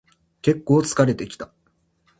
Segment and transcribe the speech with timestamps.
[0.41, 1.53] けっこう疲れてきた